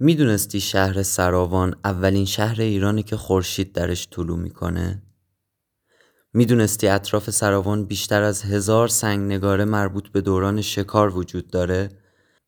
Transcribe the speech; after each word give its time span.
می‌دونستی 0.00 0.60
شهر 0.60 1.02
سراوان 1.02 1.74
اولین 1.84 2.24
شهر 2.24 2.60
ایرانی 2.60 3.02
که 3.02 3.16
خورشید 3.16 3.72
درش 3.72 4.08
طلوع 4.10 4.38
می‌کنه؟ 4.38 5.02
می‌دونستی 6.32 6.88
اطراف 6.88 7.30
سراوان 7.30 7.84
بیشتر 7.84 8.22
از 8.22 8.42
هزار 8.42 8.88
سنگ 8.88 9.32
نگاره 9.32 9.64
مربوط 9.64 10.08
به 10.08 10.20
دوران 10.20 10.60
شکار 10.60 11.16
وجود 11.16 11.50
داره؟ 11.50 11.88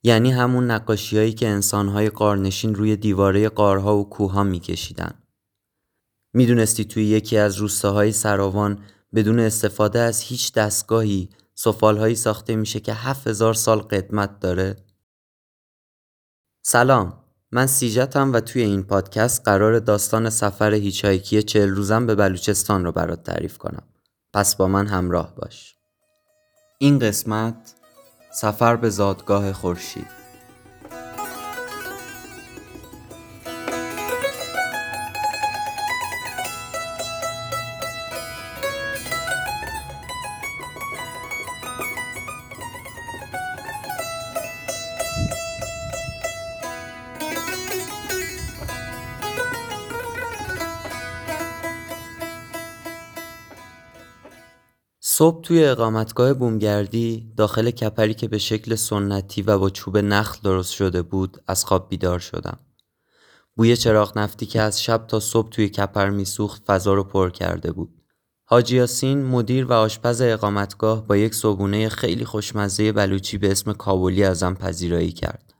یعنی 0.02 0.30
همون 0.30 0.70
نقاشیهایی 0.70 1.32
که 1.32 1.48
انسانهای 1.48 2.10
قارنشین 2.10 2.74
روی 2.74 2.96
دیواره 2.96 3.48
قارها 3.48 3.96
و 3.96 4.08
کوها 4.08 4.44
میکشیدن. 4.44 5.12
می‌دونستی 6.34 6.84
توی 6.84 7.04
یکی 7.04 7.36
از 7.36 7.56
روستاهای 7.56 8.12
سراوان 8.12 8.78
بدون 9.14 9.40
استفاده 9.40 9.98
از 9.98 10.20
هیچ 10.20 10.52
دستگاهی 10.52 11.28
سفالهایی 11.54 12.14
ساخته 12.14 12.56
میشه 12.56 12.80
که 12.80 12.94
هفت 12.94 13.26
هزار 13.26 13.54
سال 13.54 13.78
قدمت 13.78 14.40
داره؟ 14.40 14.76
سلام 16.62 17.19
من 17.52 17.66
سیجتم 17.66 18.32
و 18.32 18.40
توی 18.40 18.62
این 18.62 18.82
پادکست 18.82 19.42
قرار 19.44 19.78
داستان 19.78 20.30
سفر 20.30 20.74
هیچایکی 20.74 21.42
چهل 21.42 21.68
روزم 21.68 22.06
به 22.06 22.14
بلوچستان 22.14 22.84
رو 22.84 22.92
برات 22.92 23.22
تعریف 23.22 23.58
کنم. 23.58 23.82
پس 24.32 24.56
با 24.56 24.68
من 24.68 24.86
همراه 24.86 25.34
باش. 25.34 25.76
این 26.78 26.98
قسمت 26.98 27.74
سفر 28.32 28.76
به 28.76 28.90
زادگاه 28.90 29.52
خورشید. 29.52 30.19
صبح 55.20 55.40
توی 55.40 55.64
اقامتگاه 55.64 56.32
بومگردی 56.32 57.32
داخل 57.36 57.70
کپری 57.70 58.14
که 58.14 58.28
به 58.28 58.38
شکل 58.38 58.74
سنتی 58.74 59.42
و 59.42 59.58
با 59.58 59.70
چوب 59.70 59.98
نخل 59.98 60.38
درست 60.44 60.72
شده 60.72 61.02
بود 61.02 61.42
از 61.46 61.64
خواب 61.64 61.88
بیدار 61.88 62.18
شدم. 62.18 62.58
بوی 63.56 63.76
چراغ 63.76 64.18
نفتی 64.18 64.46
که 64.46 64.60
از 64.60 64.82
شب 64.82 65.06
تا 65.06 65.20
صبح 65.20 65.48
توی 65.48 65.68
کپر 65.68 66.10
میسوخت 66.10 66.62
فضا 66.66 66.94
رو 66.94 67.04
پر 67.04 67.30
کرده 67.30 67.72
بود. 67.72 68.02
حاجی 68.44 68.76
یاسین 68.76 69.24
مدیر 69.24 69.64
و 69.64 69.72
آشپز 69.72 70.20
اقامتگاه 70.20 71.06
با 71.06 71.16
یک 71.16 71.34
صبونه 71.34 71.88
خیلی 71.88 72.24
خوشمزه 72.24 72.92
بلوچی 72.92 73.38
به 73.38 73.50
اسم 73.50 73.72
کابلی 73.72 74.24
ازم 74.24 74.54
پذیرایی 74.54 75.12
کرد. 75.12 75.54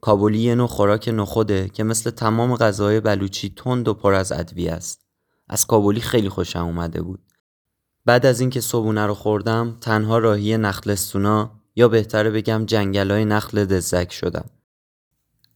کابلی 0.00 0.38
یه 0.38 0.54
نوع 0.54 0.68
خوراک 0.68 1.10
نخوده 1.12 1.68
که 1.68 1.84
مثل 1.84 2.10
تمام 2.10 2.56
غذاهای 2.56 3.00
بلوچی 3.00 3.54
تند 3.56 3.88
و 3.88 3.94
پر 3.94 4.14
از 4.14 4.32
ادویه 4.32 4.72
است. 4.72 5.06
از 5.48 5.66
کابلی 5.66 6.00
خیلی 6.00 6.28
خوشم 6.28 6.64
اومده 6.64 7.02
بود. 7.02 7.33
بعد 8.06 8.26
از 8.26 8.40
اینکه 8.40 8.60
صبونه 8.60 9.06
رو 9.06 9.14
خوردم 9.14 9.76
تنها 9.80 10.18
راهی 10.18 10.56
نخلستونا 10.56 11.50
یا 11.76 11.88
بهتره 11.88 12.30
بگم 12.30 12.64
جنگلای 12.66 13.24
نخل 13.24 13.64
دزدک 13.64 14.12
شدم. 14.12 14.44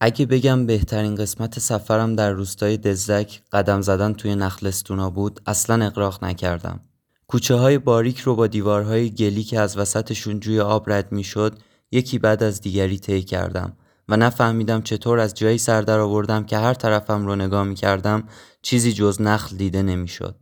اگه 0.01 0.25
بگم 0.25 0.65
بهترین 0.65 1.15
قسمت 1.15 1.59
سفرم 1.59 2.15
در 2.15 2.31
روستای 2.31 2.77
دزدک 2.77 3.41
قدم 3.51 3.81
زدن 3.81 4.13
توی 4.13 4.35
نخلستونا 4.35 5.09
بود 5.09 5.39
اصلا 5.45 5.85
اقراق 5.85 6.23
نکردم. 6.23 6.79
کوچه 7.27 7.55
های 7.55 7.77
باریک 7.77 8.19
رو 8.19 8.35
با 8.35 8.47
دیوارهای 8.47 9.09
گلی 9.09 9.43
که 9.43 9.59
از 9.59 9.77
وسطشون 9.77 10.39
جوی 10.39 10.59
آب 10.59 10.91
رد 10.91 11.11
می 11.11 11.23
شد 11.23 11.59
یکی 11.91 12.19
بعد 12.19 12.43
از 12.43 12.61
دیگری 12.61 12.99
طی 12.99 13.21
کردم 13.21 13.73
و 14.09 14.17
نفهمیدم 14.17 14.81
چطور 14.81 15.19
از 15.19 15.33
جایی 15.33 15.57
سر 15.57 15.81
در 15.81 15.99
آوردم 15.99 16.43
که 16.43 16.57
هر 16.57 16.73
طرفم 16.73 17.25
رو 17.25 17.35
نگاه 17.35 17.63
می 17.63 17.75
کردم 17.75 18.23
چیزی 18.61 18.93
جز 18.93 19.21
نخل 19.21 19.57
دیده 19.57 19.81
نمی 19.81 20.07
شد. 20.07 20.35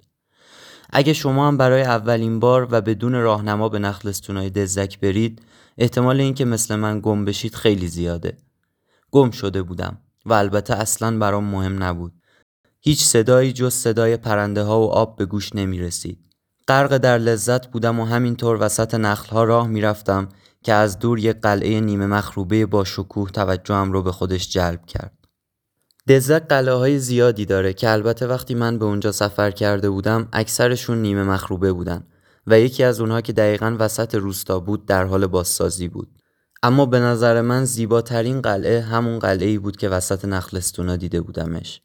اگه 0.90 1.14
شما 1.14 1.48
هم 1.48 1.58
برای 1.58 1.82
اولین 1.82 2.40
بار 2.40 2.68
و 2.72 2.82
بدون 2.82 3.14
راهنما 3.14 3.70
به 3.70 3.80
نخلستونای 3.80 4.50
دزدک 4.50 5.00
برید 5.00 5.42
احتمال 5.78 6.22
اینکه 6.22 6.46
مثل 6.46 6.76
من 6.76 7.00
گم 7.00 7.26
بشید 7.26 7.56
خیلی 7.56 7.88
زیاده. 7.88 8.38
گم 9.12 9.32
شده 9.32 9.62
بودم 9.62 9.98
و 10.26 10.34
البته 10.34 10.74
اصلا 10.76 11.18
برام 11.18 11.44
مهم 11.44 11.84
نبود. 11.84 12.14
هیچ 12.82 13.04
صدایی 13.04 13.54
جز 13.54 13.74
صدای 13.74 14.18
پرنده 14.18 14.64
ها 14.64 14.82
و 14.82 14.92
آب 14.92 15.16
به 15.16 15.26
گوش 15.26 15.56
نمی 15.56 15.80
رسید 15.80 16.20
غرق 16.68 16.98
در 16.98 17.18
لذت 17.18 17.68
بودم 17.68 18.00
و 18.00 18.06
همینطور 18.06 18.58
وسط 18.62 18.96
نخل 18.96 19.30
ها 19.30 19.44
راه 19.44 19.68
می‌رفتم 19.68 20.30
که 20.64 20.74
از 20.74 21.00
دور 21.00 21.20
یک 21.20 21.38
قلعه 21.42 21.80
نیمه 21.80 22.06
مخروبه 22.06 22.66
با 22.66 22.84
شکوه 22.84 23.30
توجهم 23.30 23.92
رو 23.92 24.04
به 24.04 24.12
خودش 24.12 24.50
جلب 24.50 24.86
کرد. 24.86 25.17
دزک 26.08 26.48
قلعه 26.48 26.74
های 26.74 27.00
زیادی 27.00 27.46
داره 27.46 27.74
که 27.74 27.90
البته 27.90 28.28
وقتی 28.28 28.56
من 28.56 28.80
به 28.80 28.86
اونجا 28.86 29.12
سفر 29.12 29.52
کرده 29.52 29.90
بودم 29.90 30.28
اکثرشون 30.34 31.02
نیمه 31.02 31.24
مخروبه 31.24 31.74
بودن 31.74 32.04
و 32.48 32.60
یکی 32.60 32.84
از 32.84 33.00
اونها 33.00 33.22
که 33.22 33.34
دقیقا 33.34 33.76
وسط 33.80 34.16
روستا 34.16 34.60
بود 34.60 34.86
در 34.86 35.04
حال 35.04 35.28
بازسازی 35.28 35.88
بود. 35.88 36.08
اما 36.64 36.86
به 36.86 37.00
نظر 37.00 37.42
من 37.42 37.66
زیباترین 37.66 38.42
قلعه 38.42 38.82
همون 38.82 39.20
قلعه 39.20 39.48
ای 39.48 39.58
بود 39.58 39.78
که 39.78 39.90
وسط 39.90 40.26
نخلستونا 40.26 40.96
دیده 40.96 41.22
بودمش. 41.22 41.82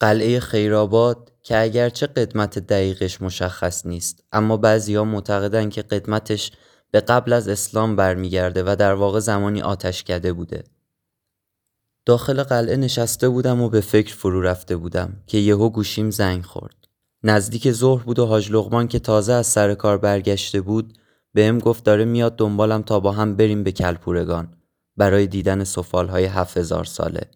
قلعه 0.00 0.40
خیرآباد 0.40 1.32
که 1.42 1.58
اگرچه 1.58 2.06
قدمت 2.06 2.58
دقیقش 2.58 3.22
مشخص 3.22 3.86
نیست 3.86 4.24
اما 4.32 4.56
بعضیا 4.56 5.04
معتقدن 5.04 5.68
که 5.68 5.82
قدمتش 5.82 6.52
به 6.90 7.00
قبل 7.00 7.32
از 7.32 7.48
اسلام 7.48 7.96
برمیگرده 7.96 8.62
و 8.66 8.76
در 8.78 8.94
واقع 8.94 9.18
زمانی 9.18 9.62
آتش 9.62 10.04
کده 10.04 10.32
بوده. 10.32 10.64
داخل 12.08 12.42
قلعه 12.42 12.76
نشسته 12.76 13.28
بودم 13.28 13.60
و 13.60 13.68
به 13.68 13.80
فکر 13.80 14.14
فرو 14.14 14.40
رفته 14.40 14.76
بودم 14.76 15.16
که 15.26 15.38
یهو 15.38 15.68
گوشیم 15.68 16.10
زنگ 16.10 16.44
خورد. 16.44 16.88
نزدیک 17.22 17.72
ظهر 17.72 18.04
بود 18.04 18.18
و 18.18 18.26
حاج 18.26 18.50
لغمان 18.50 18.88
که 18.88 18.98
تازه 18.98 19.32
از 19.32 19.46
سر 19.46 19.74
کار 19.74 19.98
برگشته 19.98 20.60
بود 20.60 20.98
بهم 21.34 21.58
گفت 21.58 21.84
داره 21.84 22.04
میاد 22.04 22.36
دنبالم 22.36 22.82
تا 22.82 23.00
با 23.00 23.12
هم 23.12 23.36
بریم 23.36 23.62
به 23.62 23.72
کلپورگان 23.72 24.48
برای 24.96 25.26
دیدن 25.26 25.64
سفالهای 25.64 26.24
هفت 26.24 26.56
هزار 26.56 26.84
ساله. 26.84 27.30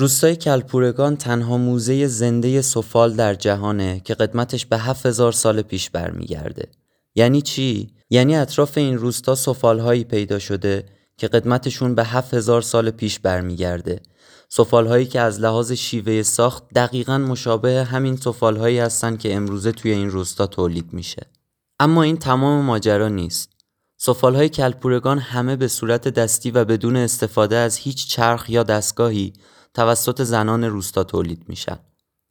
روستای 0.00 0.36
کلپورگان 0.36 1.16
تنها 1.16 1.56
موزه 1.56 2.06
زنده 2.06 2.62
سفال 2.62 3.14
در 3.16 3.34
جهانه 3.34 4.00
که 4.04 4.14
قدمتش 4.14 4.66
به 4.66 4.78
7000 4.78 5.32
سال 5.32 5.62
پیش 5.62 5.90
برمیگرده. 5.90 6.68
یعنی 7.14 7.42
چی؟ 7.42 7.90
یعنی 8.10 8.36
اطراف 8.36 8.78
این 8.78 8.98
روستا 8.98 9.34
سفالهایی 9.34 10.04
پیدا 10.04 10.38
شده 10.38 10.84
که 11.16 11.28
قدمتشون 11.28 11.94
به 11.94 12.04
7000 12.04 12.62
سال 12.62 12.90
پیش 12.90 13.18
برمیگرده. 13.18 14.00
سفالهایی 14.48 15.06
که 15.06 15.20
از 15.20 15.40
لحاظ 15.40 15.72
شیوه 15.72 16.22
ساخت 16.22 16.62
دقیقا 16.74 17.18
مشابه 17.18 17.84
همین 17.84 18.16
سفالهایی 18.16 18.78
هستن 18.78 19.16
که 19.16 19.34
امروزه 19.34 19.72
توی 19.72 19.90
این 19.90 20.10
روستا 20.10 20.46
تولید 20.46 20.92
میشه. 20.92 21.26
اما 21.80 22.02
این 22.02 22.16
تمام 22.16 22.64
ماجرا 22.64 23.08
نیست. 23.08 23.50
سفالهای 23.96 24.48
کلپورگان 24.48 25.18
همه 25.18 25.56
به 25.56 25.68
صورت 25.68 26.08
دستی 26.08 26.50
و 26.50 26.64
بدون 26.64 26.96
استفاده 26.96 27.56
از 27.56 27.76
هیچ 27.76 28.08
چرخ 28.08 28.50
یا 28.50 28.62
دستگاهی 28.62 29.32
توسط 29.74 30.22
زنان 30.22 30.64
روستا 30.64 31.04
تولید 31.04 31.44
میشن. 31.48 31.78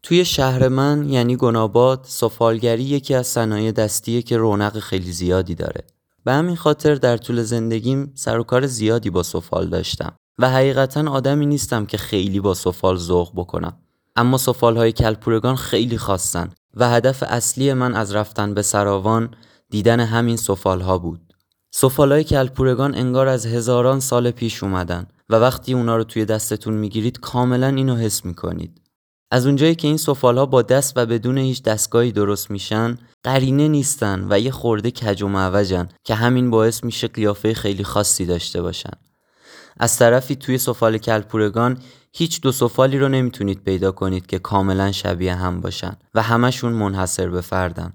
توی 0.02 0.24
شهر 0.24 0.68
من 0.68 1.08
یعنی 1.08 1.36
گناباد 1.36 2.04
سفالگری 2.08 2.82
یکی 2.82 3.14
از 3.14 3.26
صنایع 3.26 3.72
دستیه 3.72 4.22
که 4.22 4.36
رونق 4.36 4.78
خیلی 4.78 5.12
زیادی 5.12 5.54
داره. 5.54 5.84
به 6.24 6.32
همین 6.32 6.56
خاطر 6.56 6.94
در 6.94 7.16
طول 7.16 7.42
زندگیم 7.42 8.12
سر 8.14 8.38
و 8.38 8.42
کار 8.44 8.66
زیادی 8.66 9.10
با 9.10 9.22
سفال 9.22 9.68
داشتم 9.68 10.12
و 10.38 10.50
حقیقتا 10.50 11.10
آدمی 11.10 11.46
نیستم 11.46 11.86
که 11.86 11.96
خیلی 11.96 12.40
با 12.40 12.54
سفال 12.54 12.96
ذوق 12.96 13.32
بکنم 13.34 13.76
اما 14.16 14.38
سفال 14.38 14.76
های 14.76 14.92
کلپورگان 14.92 15.56
خیلی 15.56 15.98
خواستن 15.98 16.50
و 16.74 16.88
هدف 16.88 17.22
اصلی 17.22 17.72
من 17.72 17.94
از 17.94 18.14
رفتن 18.14 18.54
به 18.54 18.62
سراوان 18.62 19.30
دیدن 19.70 20.00
همین 20.00 20.36
سفال 20.36 20.80
ها 20.80 20.98
بود 20.98 21.34
سفال 21.70 22.12
های 22.12 22.24
کلپورگان 22.24 22.94
انگار 22.94 23.28
از 23.28 23.46
هزاران 23.46 24.00
سال 24.00 24.30
پیش 24.30 24.62
اومدن 24.62 25.06
و 25.30 25.34
وقتی 25.34 25.74
اونا 25.74 25.96
رو 25.96 26.04
توی 26.04 26.24
دستتون 26.24 26.74
می‌گیرید 26.74 27.20
کاملا 27.20 27.66
اینو 27.66 27.96
حس 27.96 28.24
می‌کنید. 28.24 28.80
از 29.30 29.46
اونجایی 29.46 29.74
که 29.74 29.88
این 29.88 29.96
سفال 29.96 30.38
ها 30.38 30.46
با 30.46 30.62
دست 30.62 30.92
و 30.96 31.06
بدون 31.06 31.38
هیچ 31.38 31.62
دستگاهی 31.62 32.12
درست 32.12 32.50
میشن 32.50 32.98
قرینه 33.24 33.68
نیستن 33.68 34.26
و 34.30 34.38
یه 34.38 34.50
خورده 34.50 34.90
کج 34.90 35.22
و 35.22 35.28
معوجن 35.28 35.88
که 36.04 36.14
همین 36.14 36.50
باعث 36.50 36.84
میشه 36.84 37.08
قیافه 37.08 37.54
خیلی 37.54 37.84
خاصی 37.84 38.26
داشته 38.26 38.62
باشن. 38.62 38.92
از 39.80 39.98
طرفی 39.98 40.36
توی 40.36 40.58
سفال 40.58 40.98
کلپورگان 40.98 41.78
هیچ 42.12 42.40
دو 42.40 42.52
سفالی 42.52 42.98
رو 42.98 43.08
نمی‌تونید 43.08 43.64
پیدا 43.64 43.92
کنید 43.92 44.26
که 44.26 44.38
کاملا 44.38 44.92
شبیه 44.92 45.34
هم 45.34 45.60
باشن 45.60 45.96
و 46.14 46.22
همشون 46.22 46.72
منحصر 46.72 47.28
به 47.28 47.40
فردن. 47.40 47.92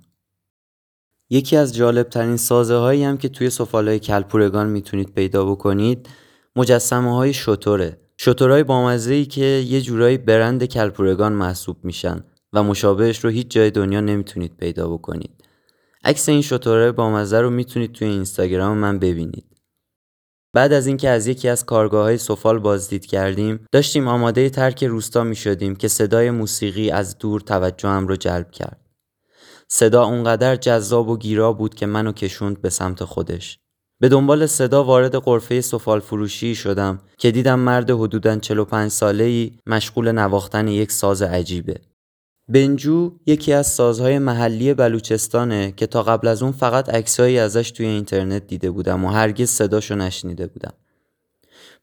یکی 1.30 1.58
از 1.58 1.76
جالب 1.76 2.10
ترین 2.10 2.38
سازه 2.38 2.76
هایی 2.76 3.04
هم 3.04 3.18
که 3.18 3.30
توی 3.30 3.50
سفال 3.50 3.88
های 3.88 4.00
کلپورگان 4.00 4.68
می‌تونید 4.68 5.14
پیدا 5.14 5.46
بکنید 5.46 6.10
مجسمه 6.56 7.16
های 7.16 7.34
شطوره 7.34 8.00
شطورهای 8.18 8.64
بامزه 8.64 9.14
ای 9.14 9.26
که 9.26 9.46
یه 9.46 9.82
جورایی 9.82 10.18
برند 10.18 10.66
کلپورگان 10.66 11.34
محسوب 11.34 11.78
میشن 11.84 12.24
و 12.54 12.64
مشابهش 12.64 13.20
رو 13.20 13.30
هیچ 13.30 13.48
جای 13.48 13.72
دنیا 13.72 14.02
نمی‌تونید 14.02 14.58
پیدا 14.58 14.90
بکنید. 14.90 15.44
عکس 16.04 16.30
این 16.30 16.42
شطورهای 16.42 16.92
بامزه 16.92 17.42
رو 17.42 17.50
می‌تونید 17.50 17.92
توی 17.92 18.08
اینستاگرام 18.08 18.78
من 18.78 19.00
ببینید. 19.00 19.46
بعد 20.54 20.74
از 20.74 20.88
اینکه 20.88 21.10
از 21.10 21.28
یکی 21.28 21.50
از 21.50 21.66
کارگاه 21.66 22.04
های 22.04 22.18
سفال 22.18 22.60
بازدید 22.60 23.06
کردیم 23.06 23.66
داشتیم 23.72 24.08
آماده 24.08 24.50
ترک 24.50 24.84
روستا 24.84 25.24
می 25.24 25.36
شدیم 25.36 25.76
که 25.76 25.88
صدای 25.88 26.32
موسیقی 26.32 26.92
از 26.92 27.18
دور 27.18 27.42
توجهم 27.42 28.08
رو 28.08 28.16
جلب 28.16 28.52
کرد. 28.52 28.80
صدا 29.68 30.04
اونقدر 30.04 30.56
جذاب 30.56 31.10
و 31.10 31.18
گیرا 31.18 31.54
بود 31.54 31.76
که 31.76 31.86
منو 31.86 32.12
کشوند 32.12 32.62
به 32.62 32.70
سمت 32.70 33.04
خودش. 33.04 33.60
به 34.04 34.10
دنبال 34.10 34.46
صدا 34.46 34.84
وارد 34.84 35.16
قرفه 35.16 35.62
سفال 35.62 36.00
فروشی 36.00 36.56
شدم 36.56 37.00
که 37.18 37.32
دیدم 37.32 37.60
مرد 37.60 37.92
حدوداً 37.92 38.38
45 38.38 38.92
ساله 38.92 39.24
ای 39.24 39.52
مشغول 39.68 40.12
نواختن 40.12 40.68
یک 40.68 40.92
ساز 40.92 41.22
عجیبه. 41.22 41.76
بنجو 42.48 43.12
یکی 43.26 43.54
از 43.54 43.68
سازهای 43.68 44.20
محلی 44.20 44.74
بلوچستانه 44.74 45.74
که 45.78 45.88
تا 45.88 46.04
قبل 46.04 46.28
از 46.28 46.44
اون 46.44 46.52
فقط 46.52 46.90
عکسایی 46.90 47.40
ازش 47.40 47.72
توی 47.72 47.86
اینترنت 47.86 48.48
دیده 48.48 48.72
بودم 48.72 49.06
و 49.06 49.10
هرگز 49.10 49.50
صداشو 49.50 49.96
نشنیده 49.96 50.48
بودم. 50.48 50.74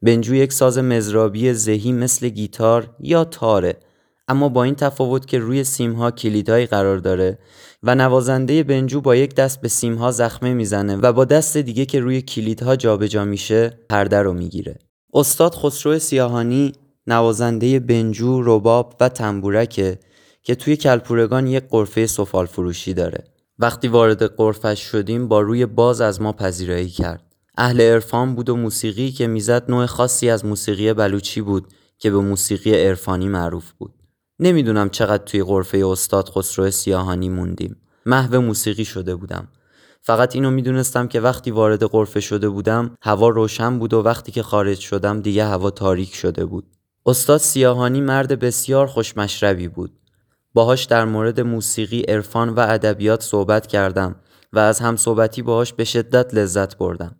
بنجو 0.03 0.35
یک 0.35 0.53
ساز 0.53 0.79
مزرابی 0.79 1.53
ذهی 1.53 1.93
مثل 1.93 2.29
گیتار 2.29 2.97
یا 3.01 3.25
تاره 3.25 3.77
اما 4.31 4.49
با 4.49 4.65
این 4.65 4.75
تفاوت 4.75 5.27
که 5.27 5.39
روی 5.39 5.65
سیمها 5.65 6.11
کلیدهایی 6.11 6.67
قرار 6.67 6.99
داره 6.99 7.39
و 7.83 7.95
نوازنده 7.95 8.63
بنجو 8.63 9.01
با 9.01 9.17
یک 9.17 9.35
دست 9.35 9.61
به 9.61 9.69
سیمها 9.69 10.11
زخمه 10.11 10.55
می‌زنه 10.55 10.97
و 10.97 11.13
با 11.13 11.25
دست 11.25 11.57
دیگه 11.57 11.87
که 11.87 12.01
روی 12.01 12.23
کلیدها 12.23 12.77
جابجا 12.77 13.25
میشه 13.25 13.79
پرده 13.89 14.23
رو 14.23 14.33
می‌گیره. 14.33 14.79
استاد 15.15 15.55
خسرو 15.55 15.99
سیاهانی 15.99 16.73
نوازنده 17.07 17.81
بنجو، 17.81 18.43
رباب 18.43 18.97
و 19.01 19.09
تنبورکه 19.09 19.99
که 20.43 20.55
توی 20.55 20.77
کلپورگان 20.77 21.47
یک 21.47 21.65
قرفه 21.71 22.07
سفال 22.07 22.47
فروشی 22.47 22.95
داره. 22.95 23.25
وقتی 23.59 23.89
وارد 23.89 24.37
قرفش 24.37 24.81
شدیم 24.81 25.29
با 25.29 25.41
روی 25.41 25.67
باز 25.67 26.01
از 26.01 26.21
ما 26.23 26.33
پذیرایی 26.33 26.89
کرد. 26.89 27.23
اهل 27.59 27.81
عرفان 27.81 28.35
بود 28.35 28.49
و 28.49 28.57
موسیقی 28.57 29.11
که 29.11 29.27
می‌زد 29.27 29.71
نوع 29.71 29.87
خاصی 29.87 30.31
از 30.31 30.45
موسیقی 30.45 30.93
بلوچی 30.93 31.41
بود 31.41 31.67
که 31.99 32.11
به 32.11 32.19
موسیقی 32.19 32.75
عرفانی 32.75 33.29
معروف 33.29 33.73
بود. 33.73 34.00
نمی‌دونم 34.41 34.91
چقدر 34.91 35.25
توی 35.25 35.43
قرفه 35.43 35.87
استاد 35.87 36.29
خسرو 36.29 36.71
سیاهانی 36.71 37.29
موندیم. 37.29 37.77
محو 38.07 38.41
موسیقی 38.41 38.85
شده 38.85 39.15
بودم. 39.15 39.49
فقط 40.03 40.35
اینو 40.35 40.51
می‌دونستم 40.51 41.09
که 41.09 41.21
وقتی 41.21 41.51
وارد 41.51 41.85
قرفه 41.85 42.21
شده 42.21 42.49
بودم 42.49 42.97
هوا 43.03 43.29
روشن 43.29 43.79
بود 43.79 43.95
و 43.95 44.03
وقتی 44.03 44.33
که 44.33 44.43
خارج 44.43 44.79
شدم 44.79 45.21
دیگه 45.21 45.45
هوا 45.45 45.71
تاریک 45.71 46.15
شده 46.15 46.45
بود. 46.45 46.65
استاد 47.07 47.41
سیاهانی 47.41 48.01
مرد 48.01 48.39
بسیار 48.39 48.87
خوشمشربی 48.87 49.69
بود. 49.69 49.93
باهاش 50.55 50.85
در 50.85 51.05
مورد 51.05 51.41
موسیقی، 51.41 52.01
عرفان 52.01 52.49
و 52.49 52.61
ادبیات 52.61 53.23
صحبت 53.23 53.67
کردم 53.67 54.17
و 54.53 54.59
از 54.59 54.81
هم 54.81 54.97
صحبتی 54.97 55.43
باهاش 55.43 55.73
به 55.73 55.85
شدت 55.85 56.35
لذت 56.35 56.79
بردم. 56.79 57.17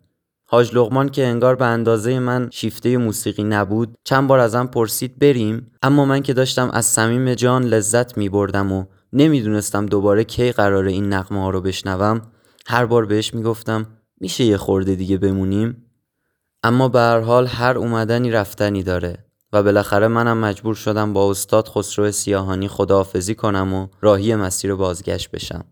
حاج 0.53 0.75
لغمان 0.75 1.09
که 1.09 1.25
انگار 1.25 1.55
به 1.55 1.65
اندازه 1.65 2.19
من 2.19 2.49
شیفته 2.51 2.97
موسیقی 2.97 3.43
نبود 3.43 3.95
چند 4.03 4.27
بار 4.27 4.39
ازم 4.39 4.65
پرسید 4.65 5.19
بریم. 5.19 5.71
اما 5.81 6.05
من 6.05 6.21
که 6.21 6.33
داشتم 6.33 6.69
از 6.73 6.85
صمیم 6.85 7.33
جان 7.33 7.63
لذت 7.63 8.17
می 8.17 8.29
بردم 8.29 8.71
و 8.71 8.85
نمی‌دونستم 9.13 9.85
دوباره 9.85 10.23
کی 10.23 10.51
قراره 10.51 10.91
این 10.91 11.13
نقمه 11.13 11.41
ها 11.41 11.49
رو 11.49 11.61
بشنوم. 11.61 12.21
هر 12.67 12.85
بار 12.85 13.05
بهش 13.05 13.33
می‌گفتم 13.33 13.87
میشه 14.21 14.43
یه 14.43 14.57
خورده 14.57 14.95
دیگه 14.95 15.17
بمونیم؟ 15.17 15.85
اما 16.63 16.87
به 16.87 16.99
هر 16.99 17.19
حال 17.19 17.47
هر 17.47 17.77
اومدنی 17.77 18.31
رفتنی 18.31 18.83
داره 18.83 19.25
و 19.53 19.63
بالاخره 19.63 20.07
منم 20.07 20.37
مجبور 20.37 20.75
شدم 20.75 21.13
با 21.13 21.31
استاد 21.31 21.67
خسرو 21.67 22.11
سیاهانی 22.11 22.67
خداحافظی 22.67 23.35
کنم 23.35 23.73
و 23.73 23.87
راهی 24.01 24.35
مسیر 24.35 24.75
بازگشت 24.75 25.31
بشم. 25.31 25.65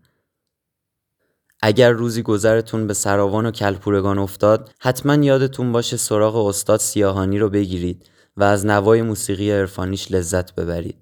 اگر 1.62 1.90
روزی 1.90 2.22
گذرتون 2.22 2.86
به 2.86 2.94
سراوان 2.94 3.46
و 3.46 3.50
کلپورگان 3.50 4.18
افتاد 4.18 4.70
حتما 4.78 5.14
یادتون 5.14 5.72
باشه 5.72 5.96
سراغ 5.96 6.36
استاد 6.46 6.80
سیاهانی 6.80 7.38
رو 7.38 7.48
بگیرید 7.48 8.10
و 8.36 8.44
از 8.44 8.66
نوای 8.66 9.02
موسیقی 9.02 9.50
عرفانیش 9.50 10.12
لذت 10.12 10.54
ببرید. 10.54 10.96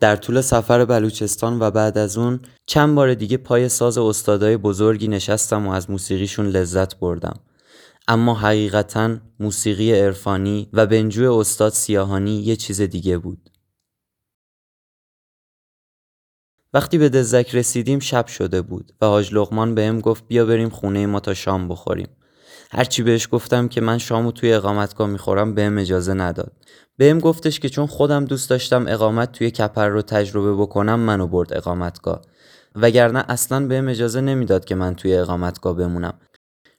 در 0.00 0.16
طول 0.16 0.40
سفر 0.40 0.84
بلوچستان 0.84 1.60
و 1.60 1.70
بعد 1.70 1.98
از 1.98 2.18
اون 2.18 2.40
چند 2.66 2.94
بار 2.94 3.14
دیگه 3.14 3.36
پای 3.36 3.68
ساز 3.68 3.98
استادای 3.98 4.56
بزرگی 4.56 5.08
نشستم 5.08 5.66
و 5.66 5.70
از 5.70 5.90
موسیقیشون 5.90 6.46
لذت 6.46 6.98
بردم. 6.98 7.40
اما 8.08 8.34
حقیقتا 8.34 9.16
موسیقی 9.40 9.92
عرفانی 9.92 10.68
و 10.72 10.86
بنجوی 10.86 11.26
استاد 11.26 11.72
سیاهانی 11.72 12.40
یه 12.40 12.56
چیز 12.56 12.80
دیگه 12.80 13.18
بود. 13.18 13.50
وقتی 16.74 16.98
به 16.98 17.08
دزک 17.08 17.54
رسیدیم 17.54 17.98
شب 17.98 18.26
شده 18.26 18.62
بود 18.62 18.92
و 19.00 19.06
حاج 19.06 19.34
لغمان 19.34 19.74
بهم 19.74 20.00
گفت 20.00 20.24
بیا 20.28 20.46
بریم 20.46 20.68
خونه 20.68 21.06
ما 21.06 21.20
تا 21.20 21.34
شام 21.34 21.68
بخوریم. 21.68 22.08
هرچی 22.72 23.02
بهش 23.02 23.28
گفتم 23.32 23.68
که 23.68 23.80
من 23.80 23.98
شامو 23.98 24.32
توی 24.32 24.52
اقامتگاه 24.52 25.08
می‌خورم 25.08 25.54
بهم 25.54 25.78
اجازه 25.78 26.14
نداد. 26.14 26.52
بهم 26.96 27.18
گفتش 27.18 27.60
که 27.60 27.68
چون 27.68 27.86
خودم 27.86 28.24
دوست 28.24 28.50
داشتم 28.50 28.84
اقامت 28.88 29.32
توی 29.32 29.50
کپر 29.50 29.88
رو 29.88 30.02
تجربه 30.02 30.54
بکنم 30.54 31.00
منو 31.00 31.26
برد 31.26 31.54
اقامتگاه. 31.54 32.22
وگرنه 32.74 33.24
اصلا 33.28 33.66
بهم 33.66 33.88
اجازه 33.88 34.20
نمی‌داد 34.20 34.64
که 34.64 34.74
من 34.74 34.94
توی 34.94 35.16
اقامتگاه 35.16 35.76
بمونم. 35.76 36.14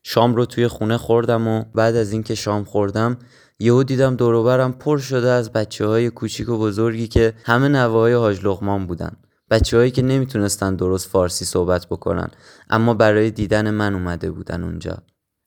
شام 0.03 0.35
رو 0.35 0.45
توی 0.45 0.67
خونه 0.67 0.97
خوردم 0.97 1.47
و 1.47 1.63
بعد 1.75 1.95
از 1.95 2.11
اینکه 2.11 2.35
شام 2.35 2.63
خوردم 2.63 3.17
یهو 3.59 3.83
دیدم 3.83 4.15
دوروبرم 4.15 4.73
پر 4.73 4.97
شده 4.97 5.29
از 5.29 5.51
بچه 5.51 5.87
های 5.87 6.09
کوچیک 6.09 6.49
و 6.49 6.57
بزرگی 6.57 7.07
که 7.07 7.33
همه 7.43 7.67
نوای 7.67 8.13
حاج 8.13 8.45
لغمان 8.45 8.87
بودن. 8.87 9.11
بچههایی 9.49 9.91
که 9.91 10.01
نمی‌تونستن 10.01 10.75
درست 10.75 11.09
فارسی 11.09 11.45
صحبت 11.45 11.85
بکنن 11.85 12.27
اما 12.69 12.93
برای 12.93 13.31
دیدن 13.31 13.71
من 13.71 13.93
اومده 13.93 14.31
بودن 14.31 14.63
اونجا. 14.63 14.97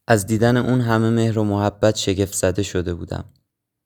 از 0.07 0.27
دیدن 0.27 0.57
اون 0.57 0.81
همه 0.81 1.11
مهر 1.11 1.39
و 1.39 1.45
محبت 1.45 1.97
شگفت 1.97 2.35
زده 2.35 2.63
شده 2.63 2.95
بودم. 2.95 3.25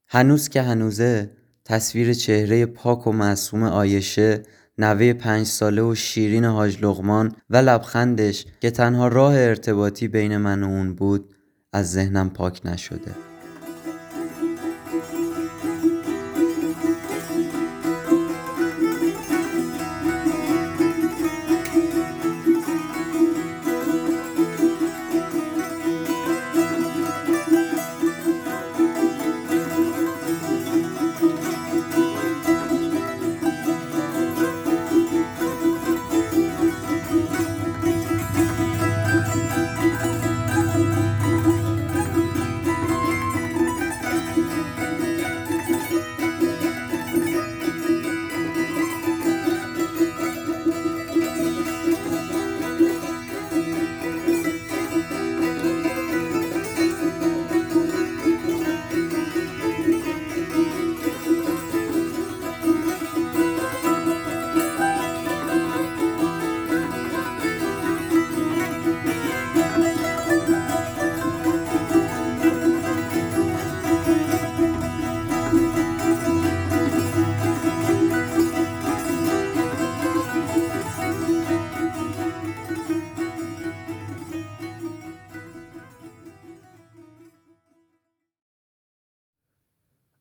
هنوز 0.09 0.49
که 0.49 0.63
هنوزه 0.63 1.31
تصویر 1.65 2.15
چهره 2.15 2.67
پاک 2.67 3.07
و 3.07 3.13
معصوم 3.13 3.63
آیشه 3.63 4.43
نوه 4.79 5.13
پنج 5.13 5.47
ساله 5.47 5.83
و 5.83 5.95
شیرین 5.95 6.45
حاج 6.45 6.85
لغمان 6.85 7.33
و 7.51 7.57
لبخندش 7.57 8.47
که 8.61 8.71
تنها 8.71 9.09
راه 9.09 9.35
ارتباطی 9.35 10.09
بین 10.09 10.37
من 10.37 10.63
و 10.63 10.67
اون 10.67 10.95
بود 10.95 11.35
از 11.73 11.93
ذهنم 11.93 12.31
پاک 12.31 12.61
نشده. 12.65 13.32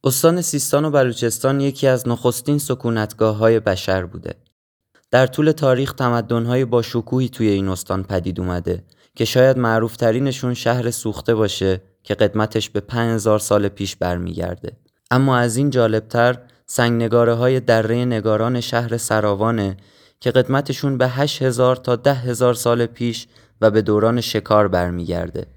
استان 0.04 0.42
سیستان 0.42 0.86
و 0.86 0.92
بلوچستان 0.92 1.62
یکی 1.62 1.88
از 1.88 2.08
نخستین 2.08 2.58
سکونتگاه 2.58 3.36
های 3.36 3.60
بشر 3.60 4.06
بوده. 4.06 4.36
در 5.12 5.28
طول 5.28 5.52
تاریخ 5.52 5.94
تمدن‌های 5.94 6.66
با 6.66 6.82
شکوهی 6.82 7.30
توی 7.30 7.48
این 7.48 7.70
استان 7.70 8.04
پدید 8.04 8.40
اومده 8.40 8.84
که 9.16 9.26
شاید 9.26 9.58
معروفترینشون 9.58 10.54
شهر 10.54 10.92
سوخته 10.92 11.36
باشه 11.36 11.82
که 12.04 12.16
قدمتش 12.16 12.70
به 12.70 12.80
5000 12.80 13.40
سال 13.40 13.68
پیش 13.68 13.96
برمیگرده. 13.96 14.72
اما 15.12 15.38
از 15.38 15.58
این 15.58 15.70
جالبتر 15.70 16.38
سنگنگاره 16.66 17.34
های 17.34 17.60
دره 17.60 18.06
نگاران 18.06 18.62
شهر 18.62 18.98
سراوانه 18.98 19.78
که 20.20 20.32
قدمتشون 20.32 20.98
به 20.98 21.08
8000 21.08 21.76
تا 21.76 21.96
10000 21.96 22.54
سال 22.54 22.86
پیش 22.86 23.28
و 23.62 23.72
به 23.72 23.82
دوران 23.82 24.22
شکار 24.22 24.68
برمیگرده. 24.68 25.48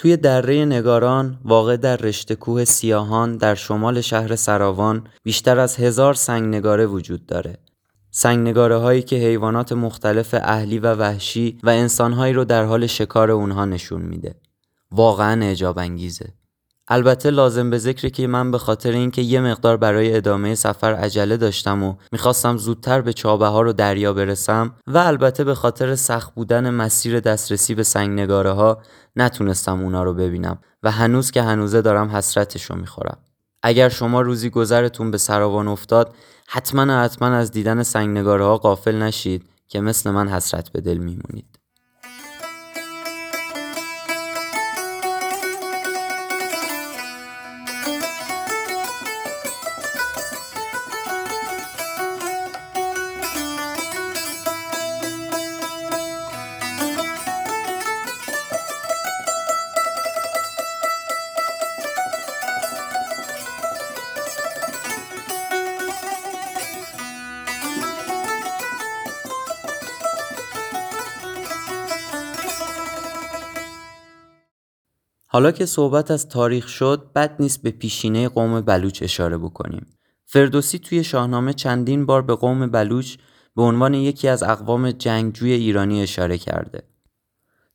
توی 0.00 0.16
دره 0.16 0.64
نگاران 0.64 1.38
واقع 1.44 1.76
در 1.76 1.96
رشته 1.96 2.34
کوه 2.34 2.64
سیاهان 2.64 3.36
در 3.36 3.54
شمال 3.54 4.00
شهر 4.00 4.36
سراوان 4.36 5.06
بیشتر 5.22 5.58
از 5.58 5.76
هزار 5.76 6.14
سنگ 6.14 6.54
نگاره 6.54 6.86
وجود 6.86 7.26
داره. 7.26 7.58
سنگ 8.10 8.48
نگاره 8.48 8.76
هایی 8.76 9.02
که 9.02 9.16
حیوانات 9.16 9.72
مختلف 9.72 10.34
اهلی 10.34 10.78
و 10.78 10.94
وحشی 10.94 11.58
و 11.62 11.70
انسانهایی 11.70 12.32
رو 12.32 12.44
در 12.44 12.64
حال 12.64 12.86
شکار 12.86 13.30
اونها 13.30 13.64
نشون 13.64 14.02
میده. 14.02 14.34
واقعا 14.92 15.42
اعجاب 15.42 15.78
انگیزه. 15.78 16.32
البته 16.92 17.30
لازم 17.30 17.70
به 17.70 17.78
ذکره 17.78 18.10
که 18.10 18.26
من 18.26 18.50
به 18.50 18.58
خاطر 18.58 18.92
اینکه 18.92 19.22
یه 19.22 19.40
مقدار 19.40 19.76
برای 19.76 20.16
ادامه 20.16 20.54
سفر 20.54 20.94
عجله 20.94 21.36
داشتم 21.36 21.82
و 21.82 21.94
می‌خواستم 22.12 22.56
زودتر 22.56 23.00
به 23.00 23.12
چابه 23.12 23.46
ها 23.46 23.60
رو 23.60 23.72
دریا 23.72 24.12
برسم 24.12 24.74
و 24.86 24.98
البته 24.98 25.44
به 25.44 25.54
خاطر 25.54 25.94
سخت 25.94 26.34
بودن 26.34 26.70
مسیر 26.70 27.20
دسترسی 27.20 27.74
به 27.74 27.82
سنگ 27.82 28.20
نگاره 28.20 28.50
ها 28.50 28.82
نتونستم 29.16 29.80
اونا 29.80 30.02
رو 30.02 30.14
ببینم 30.14 30.58
و 30.82 30.90
هنوز 30.90 31.30
که 31.30 31.42
هنوزه 31.42 31.82
دارم 31.82 32.08
حسرتش 32.08 32.64
رو 32.64 32.76
می‌خورم. 32.76 33.18
اگر 33.62 33.88
شما 33.88 34.20
روزی 34.20 34.50
گذرتون 34.50 35.10
به 35.10 35.18
سراوان 35.18 35.68
افتاد 35.68 36.14
حتما 36.46 37.02
حتما 37.02 37.28
از 37.28 37.50
دیدن 37.50 37.82
سنگ 37.82 38.18
نگاره 38.18 38.44
ها 38.44 38.58
قافل 38.58 39.02
نشید 39.02 39.44
که 39.68 39.80
مثل 39.80 40.10
من 40.10 40.28
حسرت 40.28 40.68
به 40.68 40.80
دل 40.80 40.96
میمونید. 40.98 41.59
حالا 75.32 75.50
که 75.50 75.66
صحبت 75.66 76.10
از 76.10 76.28
تاریخ 76.28 76.68
شد 76.68 77.10
بد 77.14 77.36
نیست 77.40 77.62
به 77.62 77.70
پیشینه 77.70 78.28
قوم 78.28 78.60
بلوچ 78.60 79.02
اشاره 79.02 79.38
بکنیم. 79.38 79.86
فردوسی 80.26 80.78
توی 80.78 81.04
شاهنامه 81.04 81.52
چندین 81.52 82.06
بار 82.06 82.22
به 82.22 82.34
قوم 82.34 82.66
بلوچ 82.66 83.16
به 83.56 83.62
عنوان 83.62 83.94
یکی 83.94 84.28
از 84.28 84.42
اقوام 84.42 84.90
جنگجوی 84.90 85.52
ایرانی 85.52 86.02
اشاره 86.02 86.38
کرده. 86.38 86.82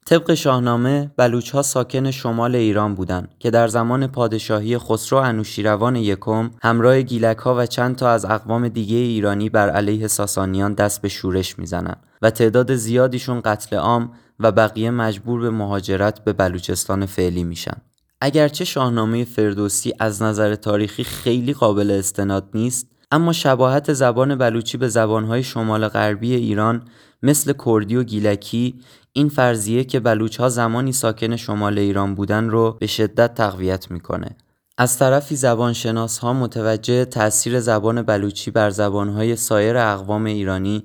طبق 0.05 0.33
شاهنامه 0.33 1.11
بلوچ 1.17 1.51
ها 1.51 1.61
ساکن 1.61 2.11
شمال 2.11 2.55
ایران 2.55 2.95
بودند 2.95 3.29
که 3.39 3.51
در 3.51 3.67
زمان 3.67 4.07
پادشاهی 4.07 4.77
خسرو 4.77 5.17
انوشیروان 5.17 5.95
یکم 5.95 6.51
همراه 6.61 7.01
گیلک 7.01 7.37
ها 7.37 7.55
و 7.55 7.65
چند 7.65 7.95
تا 7.95 8.09
از 8.09 8.25
اقوام 8.25 8.67
دیگه 8.67 8.97
ایرانی 8.97 9.49
بر 9.49 9.69
علیه 9.69 10.07
ساسانیان 10.07 10.73
دست 10.73 11.01
به 11.01 11.09
شورش 11.09 11.59
می‌زنن 11.59 11.95
و 12.21 12.29
تعداد 12.29 12.75
زیادیشون 12.75 13.41
قتل 13.45 13.75
عام 13.75 14.11
و 14.39 14.51
بقیه 14.51 14.91
مجبور 14.91 15.41
به 15.41 15.49
مهاجرت 15.49 16.23
به 16.23 16.33
بلوچستان 16.33 17.05
فعلی 17.05 17.43
میشن. 17.43 17.77
اگرچه 18.21 18.65
شاهنامه 18.65 19.23
فردوسی 19.23 19.93
از 19.99 20.21
نظر 20.21 20.55
تاریخی 20.55 21.03
خیلی 21.03 21.53
قابل 21.53 21.91
استناد 21.91 22.49
نیست 22.53 22.87
اما 23.11 23.33
شباهت 23.33 23.93
زبان 23.93 24.35
بلوچی 24.35 24.77
به 24.77 24.87
زبانهای 24.87 25.43
شمال 25.43 25.87
غربی 25.87 26.35
ایران 26.35 26.87
مثل 27.23 27.53
کردی 27.65 27.95
و 27.95 28.03
گیلکی 28.03 28.75
این 29.13 29.29
فرضیه 29.29 29.83
که 29.83 29.99
بلوچ 29.99 30.39
ها 30.39 30.49
زمانی 30.49 30.91
ساکن 30.91 31.35
شمال 31.35 31.79
ایران 31.79 32.15
بودن 32.15 32.49
رو 32.49 32.77
به 32.79 32.87
شدت 32.87 33.33
تقویت 33.33 33.91
می‌کنه. 33.91 34.37
از 34.77 34.97
طرفی 34.99 35.35
زبانشناس 35.35 36.19
ها 36.19 36.33
متوجه 36.33 37.05
تأثیر 37.05 37.59
زبان 37.59 38.01
بلوچی 38.01 38.51
بر 38.51 38.69
زبانهای 38.69 39.35
سایر 39.35 39.77
اقوام 39.77 40.25
ایرانی 40.25 40.83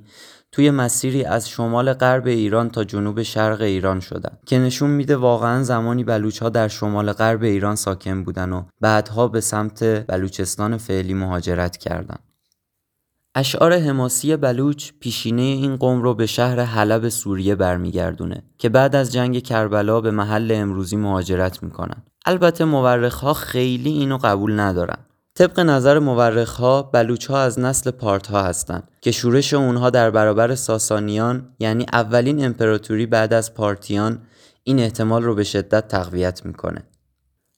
توی 0.52 0.70
مسیری 0.70 1.24
از 1.24 1.48
شمال 1.48 1.92
غرب 1.92 2.26
ایران 2.26 2.70
تا 2.70 2.84
جنوب 2.84 3.22
شرق 3.22 3.60
ایران 3.60 4.00
شدن 4.00 4.38
که 4.46 4.58
نشون 4.58 4.90
میده 4.90 5.16
واقعا 5.16 5.62
زمانی 5.62 6.04
بلوچ 6.04 6.42
ها 6.42 6.48
در 6.48 6.68
شمال 6.68 7.12
غرب 7.12 7.42
ایران 7.42 7.76
ساکن 7.76 8.24
بودن 8.24 8.52
و 8.52 8.62
بعدها 8.80 9.28
به 9.28 9.40
سمت 9.40 10.06
بلوچستان 10.06 10.76
فعلی 10.76 11.14
مهاجرت 11.14 11.76
کردند. 11.76 12.22
اشعار 13.34 13.72
حماسی 13.78 14.36
بلوچ 14.36 14.90
پیشینه 15.00 15.42
این 15.42 15.76
قوم 15.76 16.02
رو 16.02 16.14
به 16.14 16.26
شهر 16.26 16.60
حلب 16.60 17.08
سوریه 17.08 17.54
برمیگردونه 17.54 18.42
که 18.58 18.68
بعد 18.68 18.96
از 18.96 19.12
جنگ 19.12 19.38
کربلا 19.38 20.00
به 20.00 20.10
محل 20.10 20.52
امروزی 20.54 20.96
مهاجرت 20.96 21.62
می‌کنن. 21.62 22.02
البته 22.26 22.64
مورخ 22.64 23.32
خیلی 23.32 23.90
اینو 23.90 24.18
قبول 24.18 24.60
ندارن. 24.60 24.98
طبق 25.40 25.60
نظر 25.60 25.98
مورخ 25.98 26.56
ها 26.56 26.82
بلوچ 26.82 27.26
ها 27.26 27.40
از 27.40 27.58
نسل 27.58 27.90
پارت 27.90 28.26
ها 28.26 28.42
هستند 28.42 28.88
که 29.00 29.10
شورش 29.10 29.54
اونها 29.54 29.90
در 29.90 30.10
برابر 30.10 30.54
ساسانیان 30.54 31.54
یعنی 31.58 31.86
اولین 31.92 32.44
امپراتوری 32.44 33.06
بعد 33.06 33.32
از 33.32 33.54
پارتیان 33.54 34.22
این 34.64 34.80
احتمال 34.80 35.22
رو 35.22 35.34
به 35.34 35.44
شدت 35.44 35.88
تقویت 35.88 36.46
می‌کنه. 36.46 36.82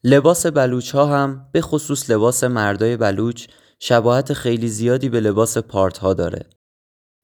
لباس 0.05 0.47
بلوچ 0.47 0.95
ها 0.95 1.07
هم 1.07 1.49
به 1.53 1.61
خصوص 1.61 2.11
لباس 2.11 2.45
مردای 2.45 2.97
بلوچ 2.97 3.47
شباهت 3.79 4.33
خیلی 4.33 4.69
زیادی 4.69 5.09
به 5.09 5.21
لباس 5.21 5.59
پارت 5.59 5.99
ها 5.99 6.15
داره. 6.15 6.47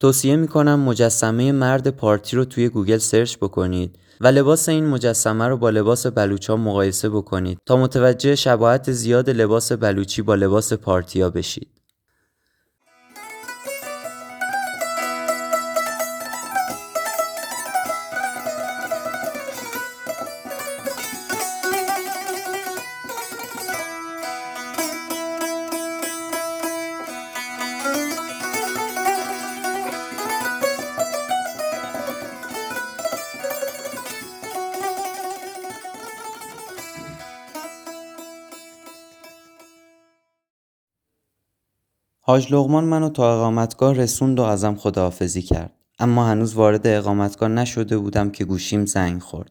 توصیه 0.01 0.37
می‌کنم 0.37 0.81
مجسمه 0.81 1.53
مرد 1.53 1.89
پارتی 1.89 2.37
رو 2.37 2.45
توی 2.45 2.69
گوگل 2.69 2.99
سرچ 2.99 3.37
بکنید 3.37 3.99
و 4.21 4.27
لباس 4.27 4.69
این 4.69 4.87
مجسمه 4.87 5.49
رو 5.49 5.57
با 5.57 5.71
لباس 5.71 6.07
بلوچ 6.07 6.51
ها 6.51 6.57
مقایسه 6.57 7.09
بکنید 7.09 7.59
تا 7.67 7.77
متوجه 7.77 8.35
شباهت 8.35 8.93
زیاد 8.93 9.31
لباس 9.31 9.73
بلوچی 9.73 10.23
با 10.23 10.35
لباس 10.35 10.73
پارتیا 10.73 11.31
بشید. 11.31 11.78
حاج 42.29 42.53
لغمان 42.53 42.85
منو 42.85 43.09
تا 43.09 43.35
اقامتگاه 43.35 43.95
رسوند 43.95 44.39
و 44.39 44.43
ازم 44.43 44.75
خداحافظی 44.75 45.43
کرد. 45.43 45.73
اما 45.99 46.27
هنوز 46.27 46.55
وارد 46.55 46.87
اقامتگاه 46.87 47.49
نشده 47.49 47.99
بودم 47.99 48.31
که 48.31 48.45
گوشیم 48.45 48.87
زنگ 48.87 49.23
خورد. 49.23 49.51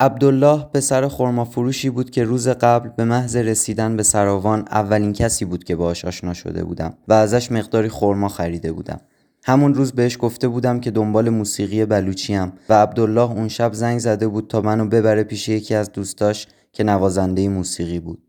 عبدالله 0.00 0.64
پسر 0.74 1.08
خورما 1.08 1.44
فروشی 1.44 1.90
بود 1.90 2.10
که 2.10 2.24
روز 2.24 2.48
قبل 2.48 2.88
به 2.88 3.04
محض 3.04 3.36
رسیدن 3.36 3.96
به 3.96 4.02
سراوان 4.02 4.64
اولین 4.70 5.12
کسی 5.12 5.44
بود 5.44 5.64
که 5.64 5.76
باهاش 5.76 6.04
آشنا 6.04 6.34
شده 6.34 6.64
بودم 6.64 6.94
و 7.08 7.12
ازش 7.12 7.52
مقداری 7.52 7.88
خورما 7.88 8.28
خریده 8.28 8.72
بودم. 8.72 9.00
همون 9.44 9.74
روز 9.74 9.92
بهش 9.92 10.16
گفته 10.20 10.48
بودم 10.48 10.80
که 10.80 10.90
دنبال 10.90 11.28
موسیقی 11.30 11.84
بلوچیم 11.84 12.52
و 12.68 12.82
عبدالله 12.82 13.30
اون 13.30 13.48
شب 13.48 13.72
زنگ 13.72 13.98
زده 13.98 14.28
بود 14.28 14.48
تا 14.48 14.60
منو 14.60 14.88
ببره 14.88 15.22
پیش 15.22 15.48
یکی 15.48 15.74
از 15.74 15.92
دوستاش 15.92 16.46
که 16.72 16.84
نوازنده 16.84 17.48
موسیقی 17.48 18.00
بود. 18.00 18.27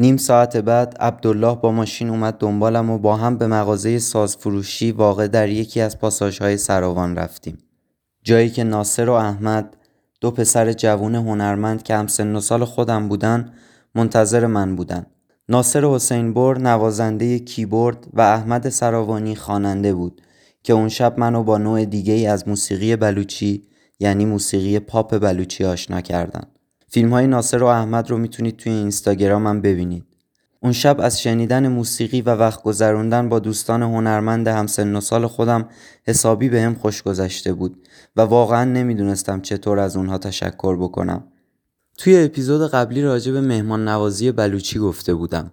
نیم 0.00 0.16
ساعت 0.16 0.56
بعد 0.56 0.96
عبدالله 1.00 1.54
با 1.54 1.72
ماشین 1.72 2.10
اومد 2.10 2.34
دنبالم 2.38 2.90
و 2.90 2.98
با 2.98 3.16
هم 3.16 3.38
به 3.38 3.46
مغازه 3.46 3.98
سازفروشی 3.98 4.92
واقع 4.92 5.28
در 5.28 5.48
یکی 5.48 5.80
از 5.80 5.98
پاساژهای 5.98 6.56
سراوان 6.56 7.16
رفتیم. 7.16 7.58
جایی 8.22 8.50
که 8.50 8.64
ناصر 8.64 9.08
و 9.08 9.12
احمد 9.12 9.76
دو 10.20 10.30
پسر 10.30 10.72
جوون 10.72 11.14
هنرمند 11.14 11.82
که 11.82 11.94
هم 11.94 12.06
سن 12.06 12.36
و 12.36 12.40
سال 12.40 12.64
خودم 12.64 13.08
بودن 13.08 13.52
منتظر 13.94 14.46
من 14.46 14.76
بودن. 14.76 15.06
ناصر 15.48 15.84
حسین 15.84 16.32
بور 16.32 16.58
نوازنده 16.58 17.38
کیبورد 17.38 18.06
و 18.12 18.20
احمد 18.20 18.68
سراوانی 18.68 19.36
خواننده 19.36 19.94
بود 19.94 20.22
که 20.62 20.72
اون 20.72 20.88
شب 20.88 21.18
منو 21.18 21.42
با 21.42 21.58
نوع 21.58 21.84
دیگه 21.84 22.30
از 22.30 22.48
موسیقی 22.48 22.96
بلوچی 22.96 23.66
یعنی 23.98 24.24
موسیقی 24.24 24.78
پاپ 24.78 25.18
بلوچی 25.18 25.64
آشنا 25.64 26.00
کردن. 26.00 26.42
فیلم 26.92 27.10
های 27.12 27.26
ناصر 27.26 27.62
و 27.62 27.66
احمد 27.66 28.10
رو 28.10 28.18
می‌تونید 28.18 28.56
توی 28.56 28.72
اینستاگرامم 28.72 29.60
ببینید. 29.60 30.04
اون 30.62 30.72
شب 30.72 30.96
از 31.00 31.22
شنیدن 31.22 31.68
موسیقی 31.68 32.20
و 32.20 32.30
وقت 32.30 32.62
گذروندن 32.62 33.28
با 33.28 33.38
دوستان 33.38 33.82
هنرمند 33.82 34.48
همسن 34.48 34.96
و 34.96 35.00
سال 35.00 35.26
خودم 35.26 35.68
حسابی 36.06 36.48
به 36.48 36.62
هم 36.62 36.74
خوش 36.74 37.02
گذشته 37.02 37.52
بود 37.52 37.88
و 38.16 38.20
واقعا 38.20 38.64
نمی‌دونستم 38.64 39.40
چطور 39.40 39.78
از 39.78 39.96
اونها 39.96 40.18
تشکر 40.18 40.76
بکنم. 40.76 41.24
توی 41.98 42.24
اپیزود 42.24 42.70
قبلی 42.70 43.02
راجع 43.02 43.32
به 43.32 43.40
مهمان 43.40 43.88
نوازی 43.88 44.32
بلوچی 44.32 44.78
گفته 44.78 45.14
بودم. 45.14 45.52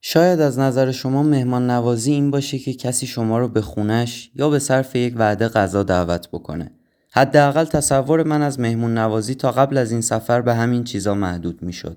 شاید 0.00 0.40
از 0.40 0.58
نظر 0.58 0.90
شما 0.90 1.22
مهمان 1.22 1.70
نوازی 1.70 2.12
این 2.12 2.30
باشه 2.30 2.58
که 2.58 2.74
کسی 2.74 3.06
شما 3.06 3.38
رو 3.38 3.48
به 3.48 3.60
خونش 3.60 4.30
یا 4.34 4.50
به 4.50 4.58
صرف 4.58 4.96
یک 4.96 5.14
وعده 5.16 5.48
غذا 5.48 5.82
دعوت 5.82 6.28
بکنه. 6.28 6.70
حداقل 7.14 7.64
تصور 7.64 8.22
من 8.22 8.42
از 8.42 8.60
مهمون 8.60 8.98
نوازی 8.98 9.34
تا 9.34 9.50
قبل 9.50 9.76
از 9.76 9.92
این 9.92 10.00
سفر 10.00 10.40
به 10.40 10.54
همین 10.54 10.84
چیزا 10.84 11.14
محدود 11.14 11.62
می‌شد. 11.62 11.96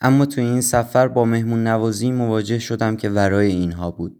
اما 0.00 0.26
تو 0.26 0.40
این 0.40 0.60
سفر 0.60 1.08
با 1.08 1.24
مهمون 1.24 1.66
نوازی 1.66 2.10
مواجه 2.10 2.58
شدم 2.58 2.96
که 2.96 3.08
ورای 3.08 3.46
اینها 3.46 3.90
بود. 3.90 4.16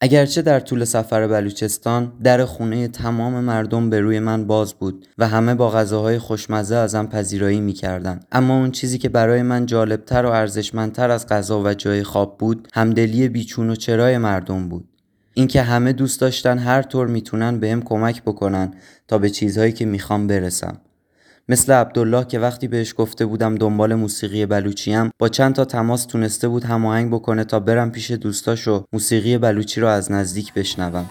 اگرچه 0.00 0.42
در 0.42 0.60
طول 0.60 0.84
سفر 0.84 1.26
بلوچستان 1.26 2.12
در 2.22 2.44
خونه 2.44 2.88
تمام 2.88 3.32
مردم 3.32 3.90
به 3.90 4.00
روی 4.00 4.18
من 4.18 4.46
باز 4.46 4.74
بود 4.74 5.06
و 5.18 5.28
همه 5.28 5.54
با 5.54 5.70
غذاهای 5.70 6.18
خوشمزه 6.18 6.76
ازم 6.76 7.06
پذیرایی 7.06 7.60
می‌کردند 7.60 8.26
اما 8.32 8.58
اون 8.58 8.70
چیزی 8.70 8.98
که 8.98 9.08
برای 9.08 9.42
من 9.42 9.66
جالبتر 9.66 10.26
و 10.26 10.30
ارزشمندتر 10.30 11.10
از 11.10 11.26
غذا 11.26 11.62
و 11.62 11.74
جای 11.74 12.02
خواب 12.02 12.38
بود 12.38 12.68
همدلی 12.74 13.28
بیچون 13.28 13.70
و 13.70 13.74
چرای 13.74 14.18
مردم 14.18 14.68
بود 14.68 14.89
اینکه 15.40 15.62
همه 15.62 15.92
دوست 15.92 16.20
داشتن 16.20 16.58
هر 16.58 16.82
طور 16.82 17.06
می‌تونن 17.06 17.60
بهم 17.60 17.82
کمک 17.82 18.22
بکنن 18.22 18.74
تا 19.08 19.18
به 19.18 19.30
چیزهایی 19.30 19.72
که 19.72 19.84
می‌خوام 19.84 20.26
برسم. 20.26 20.80
مثل 21.48 21.72
عبدالله 21.72 22.24
که 22.24 22.38
وقتی 22.38 22.68
بهش 22.68 22.94
گفته 22.96 23.26
بودم 23.26 23.54
دنبال 23.54 23.94
موسیقی 23.94 24.46
بلوچیم 24.46 25.10
با 25.18 25.28
چند 25.28 25.54
تا 25.54 25.64
تماس 25.64 26.04
تونسته 26.04 26.48
بود 26.48 26.64
هماهنگ 26.64 27.10
بکنه 27.10 27.44
تا 27.44 27.60
برم 27.60 27.90
پیش 27.90 28.10
دوستاش 28.10 28.68
و 28.68 28.84
موسیقی 28.92 29.38
بلوچی 29.38 29.80
رو 29.80 29.88
از 29.88 30.12
نزدیک 30.12 30.54
بشنوم. 30.54 31.06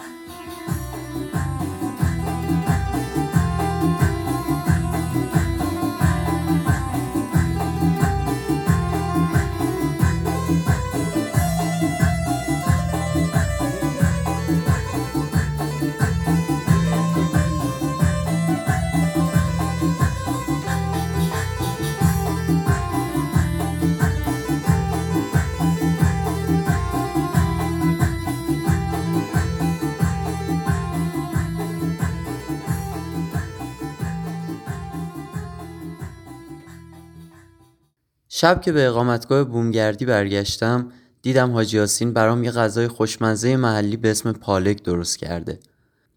شب 38.30 38.62
که 38.62 38.72
به 38.72 38.88
اقامتگاه 38.88 39.44
بومگردی 39.44 40.06
برگشتم 40.06 40.92
دیدم 41.22 41.52
حاجی 41.52 41.78
یاسین 41.78 42.14
برام 42.14 42.44
یه 42.44 42.52
غذای 42.52 42.88
خوشمزه 42.88 43.56
محلی 43.56 43.98
به 43.98 44.12
اسم 44.12 44.32
پالک 44.32 44.84
درست 44.84 45.18
کرده. 45.18 45.60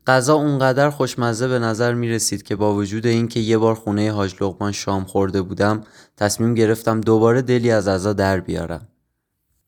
غذا 0.06 0.34
اونقدر 0.34 0.90
خوشمزه 0.90 1.48
به 1.48 1.58
نظر 1.58 1.94
می 1.94 2.08
رسید 2.08 2.42
که 2.42 2.56
با 2.56 2.74
وجود 2.74 3.06
اینکه 3.06 3.40
یه 3.40 3.58
بار 3.58 3.74
خونه 3.74 4.12
حاج 4.12 4.34
لقمان 4.40 4.72
شام 4.72 5.04
خورده 5.04 5.42
بودم 5.42 5.80
تصمیم 6.16 6.54
گرفتم 6.54 7.00
دوباره 7.00 7.42
دلی 7.42 7.70
از 7.70 7.88
غذا 7.88 8.12
در 8.12 8.40
بیارم. 8.40 8.88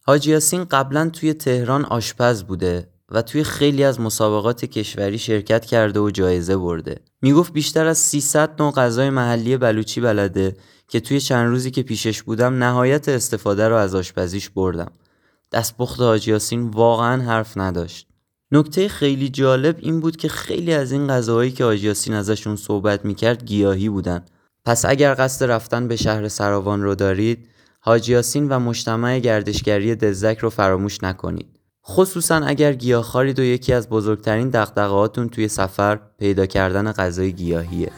حاجی 0.02 0.30
یاسین 0.30 0.64
قبلا 0.64 1.08
توی 1.08 1.34
تهران 1.34 1.84
آشپز 1.84 2.42
بوده 2.42 2.88
و 3.08 3.22
توی 3.22 3.44
خیلی 3.44 3.84
از 3.84 4.00
مسابقات 4.00 4.64
کشوری 4.64 5.18
شرکت 5.18 5.64
کرده 5.64 6.00
و 6.00 6.10
جایزه 6.10 6.56
برده. 6.56 7.00
می‌گفت 7.22 7.52
بیشتر 7.52 7.86
از 7.86 7.98
300 7.98 8.62
نوع 8.62 8.72
غذای 8.72 9.10
محلی 9.10 9.56
بلوچی 9.56 10.00
بلده 10.00 10.56
که 10.88 11.00
توی 11.00 11.20
چند 11.20 11.48
روزی 11.48 11.70
که 11.70 11.82
پیشش 11.82 12.22
بودم 12.22 12.64
نهایت 12.64 13.08
استفاده 13.08 13.68
رو 13.68 13.74
از 13.74 13.94
آشپزیش 13.94 14.50
بردم. 14.50 14.90
دستپخت 15.52 16.00
حاجی 16.00 16.30
یاسین 16.30 16.70
واقعا 16.70 17.22
حرف 17.22 17.56
نداشت. 17.56 18.06
نکته 18.52 18.88
خیلی 18.88 19.28
جالب 19.28 19.76
این 19.80 20.00
بود 20.00 20.16
که 20.16 20.28
خیلی 20.28 20.72
از 20.72 20.92
این 20.92 21.08
غذاهایی 21.08 21.50
که 21.50 21.64
حاجی 21.64 21.86
یاسین 21.86 22.14
ازشون 22.14 22.56
صحبت 22.56 23.04
می‌کرد 23.04 23.44
گیاهی 23.44 23.88
بودن. 23.88 24.24
پس 24.64 24.84
اگر 24.84 25.14
قصد 25.18 25.44
رفتن 25.44 25.88
به 25.88 25.96
شهر 25.96 26.28
سراوان 26.28 26.82
رو 26.82 26.94
دارید، 26.94 27.48
حاجی 27.80 28.12
یاسین 28.12 28.48
و 28.48 28.58
مجتمع 28.58 29.18
گردشگری 29.18 29.94
دزدک 29.94 30.38
رو 30.38 30.50
فراموش 30.50 31.02
نکنید. 31.02 31.60
خصوصا 31.86 32.36
اگر 32.36 32.72
گیاهخوارید 32.72 33.38
و 33.38 33.42
یکی 33.42 33.72
از 33.72 33.88
بزرگترین 33.88 34.48
دغدغه‌هاتون 34.48 35.28
توی 35.28 35.48
سفر 35.48 36.00
پیدا 36.18 36.46
کردن 36.46 36.92
غذای 36.92 37.32
گیاهیه. 37.32 37.92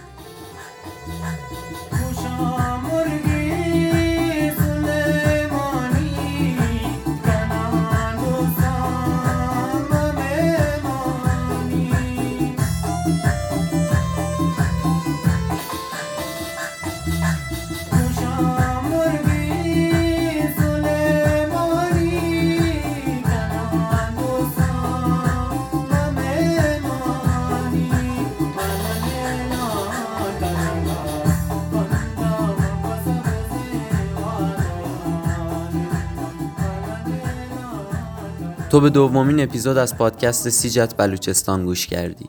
تو 38.76 38.80
به 38.80 38.90
دومین 38.90 39.40
اپیزود 39.40 39.76
از 39.76 39.96
پادکست 39.96 40.48
سیجت 40.48 40.94
بلوچستان 40.96 41.64
گوش 41.64 41.86
کردی. 41.86 42.28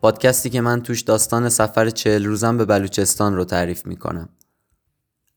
پادکستی 0.00 0.50
که 0.50 0.60
من 0.60 0.82
توش 0.82 1.00
داستان 1.00 1.48
سفر 1.48 1.90
چهل 1.90 2.24
روزم 2.24 2.56
به 2.56 2.64
بلوچستان 2.64 3.36
رو 3.36 3.44
تعریف 3.44 3.86
می‌کنم. 3.86 4.28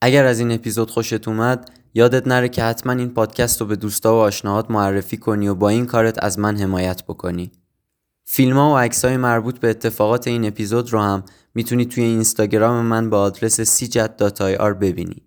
اگر 0.02 0.26
از 0.26 0.40
این 0.40 0.52
اپیزود 0.52 0.92
خوشت 0.92 1.28
اومد 1.28 1.72
یادت 1.94 2.28
نره 2.28 2.50
که 2.50 2.64
حتما 2.64 2.94
این 2.94 3.10
پادکست 3.10 3.62
رو 3.62 3.68
به 3.68 3.76
دوستا 3.76 4.16
و 4.16 4.18
آشناهات 4.18 4.72
معرفی 4.72 5.18
کنی 5.18 5.48
و 5.48 5.56
با 5.56 5.70
این 5.70 5.86
کارت 5.86 6.24
از 6.24 6.40
من 6.40 6.58
حمایت 6.58 7.04
بکنی. 7.04 7.52
فیلم 8.26 8.58
ها 8.58 8.74
و 8.74 8.78
عکس 8.78 9.06
های 9.06 9.18
مربوط 9.18 9.60
به 9.60 9.70
اتفاقات 9.70 10.28
این 10.28 10.46
اپیزود 10.46 10.94
رو 10.94 11.00
هم 11.02 11.24
می‌تونی 11.54 11.86
توی 11.86 12.04
اینستاگرام 12.04 12.86
من 12.86 13.10
به 13.10 13.16
آدرس 13.16 13.62
سیجت.ir 13.62 14.74
ببینی. 14.82 15.24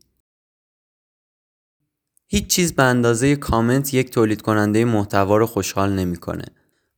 هیچ 2.26 2.46
چیز 2.46 2.72
به 2.72 2.82
اندازه 2.82 3.36
کامنت 3.36 3.94
یک 3.94 4.10
تولید 4.10 4.42
کننده 4.42 4.84
محتوا 4.84 5.36
رو 5.36 5.46
خوشحال 5.46 5.92
نمی‌کنه. 5.92 6.44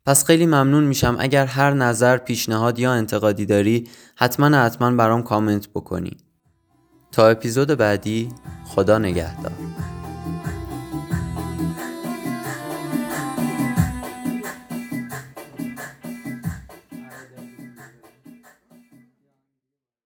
پس 0.07 0.25
خیلی 0.25 0.47
ممنون 0.47 0.85
میشم 0.85 1.17
اگر 1.19 1.47
هر 1.47 1.73
نظر، 1.73 2.17
پیشنهاد 2.17 2.79
یا 2.79 2.93
انتقادی 2.93 3.47
داری 3.47 3.89
حتما 4.17 4.47
حتما 4.47 4.91
برام 4.91 5.23
کامنت 5.23 5.69
بکنی. 5.69 6.17
تا 7.13 7.29
اپیزود 7.29 7.69
بعدی 7.69 8.29
خدا 8.65 8.99
نگهدار. 8.99 9.53